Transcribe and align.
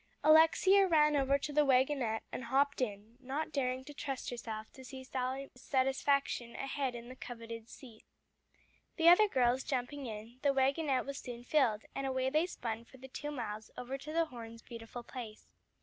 Alexia 0.23 0.87
ran 0.87 1.15
over 1.15 1.37
to 1.37 1.53
the 1.53 1.63
wagonette, 1.63 2.23
and 2.31 2.45
hopped 2.45 2.81
in, 2.81 3.17
not 3.19 3.51
daring 3.51 3.83
to 3.85 3.93
trust 3.93 4.31
herself 4.31 4.65
to 4.73 4.83
see 4.83 5.03
Sally 5.03 5.41
Moore's 5.41 5.61
satisfaction 5.61 6.55
ahead 6.55 6.95
in 6.95 7.07
the 7.07 7.15
coveted 7.15 7.69
seat. 7.69 8.03
The 8.95 9.07
other 9.09 9.27
girls 9.27 9.63
jumping 9.63 10.07
in, 10.07 10.39
the 10.41 10.53
wagonette 10.55 11.05
was 11.05 11.19
soon 11.19 11.43
filled, 11.43 11.83
and 11.93 12.07
away 12.07 12.31
they 12.31 12.47
spun 12.47 12.83
for 12.83 12.97
the 12.97 13.09
two 13.09 13.29
miles 13.29 13.69
over 13.77 13.95
to 13.99 14.11
the 14.11 14.25
Hornes' 14.25 14.63
beautiful 14.65 15.03
place. 15.03 15.45